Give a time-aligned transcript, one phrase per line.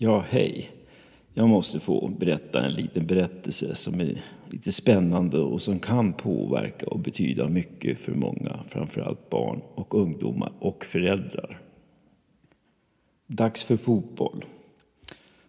[0.00, 0.70] Ja, hej.
[1.34, 6.86] Jag måste få berätta en liten berättelse som är lite spännande och som kan påverka
[6.86, 11.60] och betyda mycket för många, framförallt barn och ungdomar och föräldrar.
[13.26, 14.44] Dags för fotboll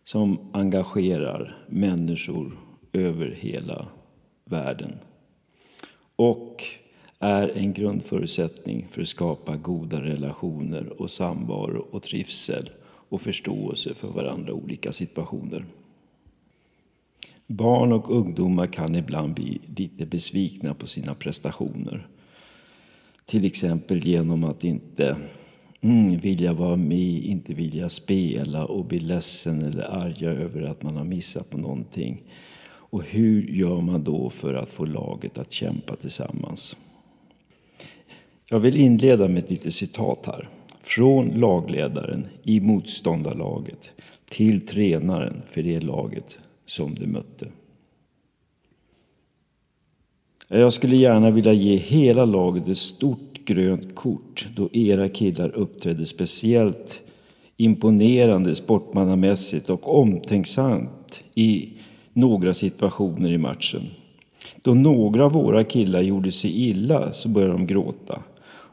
[0.03, 2.57] som engagerar människor
[2.93, 3.87] över hela
[4.45, 4.93] världen
[6.15, 6.63] och
[7.19, 12.69] är en grundförutsättning för att skapa goda relationer och samvaro och trivsel
[13.09, 15.65] och förståelse för varandra i olika situationer.
[17.47, 22.07] Barn och ungdomar kan ibland bli lite besvikna på sina prestationer.
[23.25, 25.17] Till exempel genom att inte
[25.81, 30.97] mm, vilja vara med, inte vilja spela och bli ledsen eller arga över att man
[30.97, 32.21] har missat på någonting.
[32.91, 36.75] Och hur gör man då för att få laget att kämpa tillsammans?
[38.49, 40.49] Jag vill inleda med ett litet citat här.
[40.89, 43.91] Från lagledaren i motståndarlaget
[44.29, 47.47] till tränaren för det laget som de mötte.
[50.47, 56.05] Jag skulle gärna vilja ge hela laget ett stort grönt kort då era killar uppträdde
[56.05, 57.01] speciellt
[57.57, 61.69] imponerande sportmannamässigt och omtänksamt i
[62.13, 63.83] några situationer i matchen.
[64.61, 68.23] Då några av våra killar gjorde sig illa så började de gråta.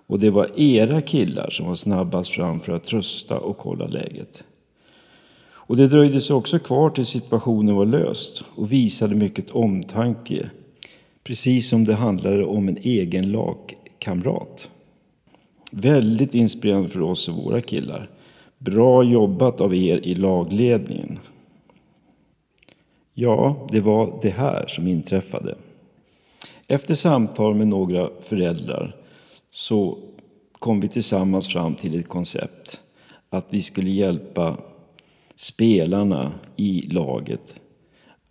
[0.06, 4.44] Och det var era killar som var snabbast fram för att trösta och kolla läget.
[5.68, 10.50] Och det dröjde sig också kvar tills situationen var löst och visade mycket omtanke.
[11.24, 14.68] Precis som det handlade om en egen lagkamrat.
[15.70, 18.10] Väldigt inspirerande för oss och våra killar.
[18.58, 21.18] Bra jobbat av er i lagledningen.
[23.14, 25.54] Ja, det var det här som inträffade.
[26.66, 28.96] Efter samtal med några föräldrar
[29.56, 29.98] så
[30.52, 32.80] kom vi tillsammans fram till ett koncept.
[33.30, 34.56] Att vi skulle hjälpa
[35.34, 37.54] spelarna i laget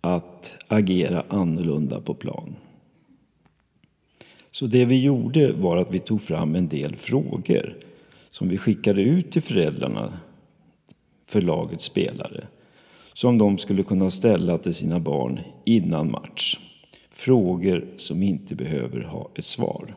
[0.00, 2.56] att agera annorlunda på plan.
[4.50, 7.76] Så det vi gjorde var att vi tog fram en del frågor
[8.30, 10.18] som vi skickade ut till föräldrarna
[11.26, 12.46] för lagets spelare.
[13.12, 16.58] Som de skulle kunna ställa till sina barn innan match.
[17.10, 19.94] Frågor som inte behöver ha ett svar.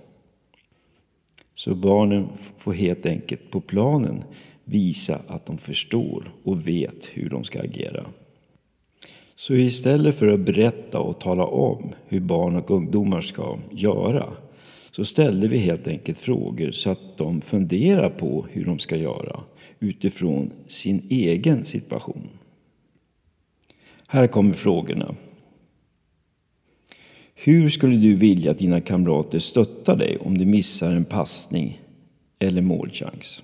[1.60, 2.28] Så barnen
[2.58, 4.24] får helt enkelt på planen
[4.64, 8.06] visa att de förstår och vet hur de ska agera.
[9.36, 14.34] Så istället för att berätta och tala om hur barn och ungdomar ska göra
[14.92, 19.44] så ställde vi helt enkelt frågor så att de funderar på hur de ska göra
[19.80, 22.30] utifrån sin egen situation.
[24.08, 25.16] Här kommer frågorna.
[27.42, 31.82] Hur skulle du vilja att dina kamrater stöttar dig om du missar en passning
[32.40, 33.44] eller målchans?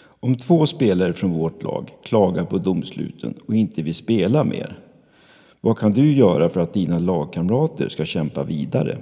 [0.00, 4.78] Om två spelare från vårt lag klagar på domsluten och inte vill spela mer,
[5.60, 8.98] vad kan du göra för att dina lagkamrater ska kämpa vidare?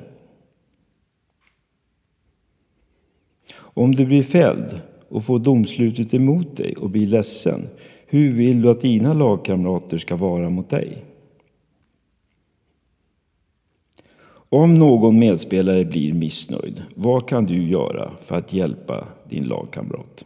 [3.59, 7.67] Om du blir fälld och får domslutet emot dig och blir ledsen,
[8.07, 11.05] hur vill du att dina lagkamrater ska vara mot dig?
[14.49, 20.25] Om någon medspelare blir missnöjd, vad kan du göra för att hjälpa din lagkamrat?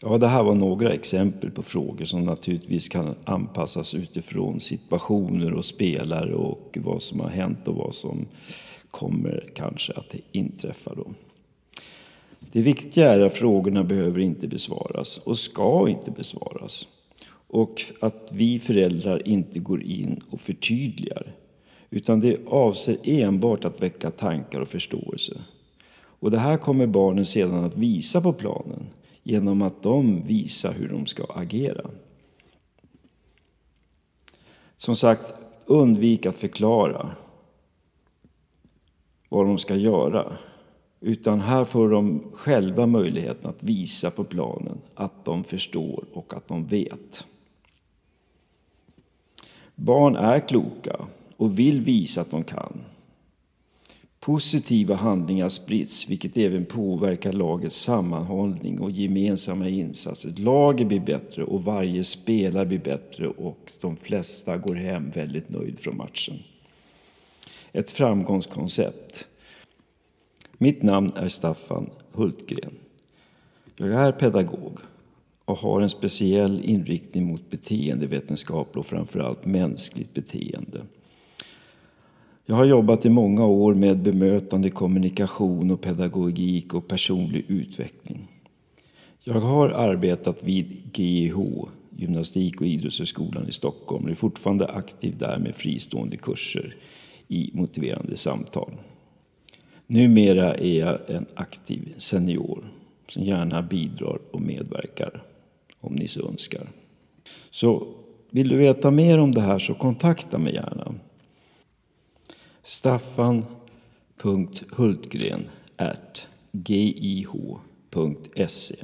[0.00, 5.64] Ja, det här var några exempel på frågor som naturligtvis kan anpassas utifrån situationer och
[5.64, 8.26] spelare och vad som har hänt och vad som
[8.90, 11.06] kommer kanske att inträffa då.
[12.52, 16.88] Det viktiga är att frågorna behöver inte besvaras och ska inte besvaras.
[17.32, 21.34] Och att vi föräldrar inte går in och förtydligar
[21.90, 25.40] utan det avser enbart att väcka tankar och förståelse.
[25.92, 28.86] Och det här kommer barnen sedan att visa på planen
[29.22, 31.90] genom att de visar hur de ska agera.
[34.76, 35.32] Som sagt,
[35.66, 37.16] undvik att förklara
[39.28, 40.32] vad de ska göra.
[41.00, 46.48] Utan här får de själva möjligheten att visa på planen att de förstår och att
[46.48, 47.26] de vet.
[49.74, 51.06] Barn är kloka
[51.40, 52.80] och vill visa att de kan.
[54.20, 60.34] Positiva handlingar sprids, vilket även påverkar lagets sammanhållning och gemensamma insatser.
[60.36, 65.78] Laget blir bättre och varje spelare blir bättre och de flesta går hem väldigt nöjd
[65.78, 66.38] från matchen.
[67.72, 69.26] Ett framgångskoncept.
[70.58, 72.74] Mitt namn är Staffan Hultgren.
[73.76, 74.78] Jag är pedagog
[75.44, 80.82] och har en speciell inriktning mot beteendevetenskap och framförallt mänskligt beteende.
[82.50, 88.28] Jag har jobbat i många år med bemötande, kommunikation och pedagogik och personlig utveckling.
[89.24, 91.36] Jag har arbetat vid GIH,
[91.96, 96.76] Gymnastik och idrottshögskolan i Stockholm och är fortfarande aktiv där med fristående kurser
[97.28, 98.70] i motiverande samtal.
[99.86, 102.64] Numera är jag en aktiv senior
[103.08, 105.22] som gärna bidrar och medverkar
[105.80, 106.66] om ni så önskar.
[107.50, 107.86] Så
[108.30, 110.89] vill du veta mer om det här så kontakta mig gärna.
[112.70, 115.48] Staffan.hultgren
[116.52, 118.74] gih.se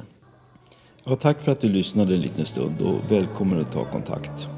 [1.05, 4.49] ja, Tack för att du lyssnade en liten stund och välkommen att ta kontakt.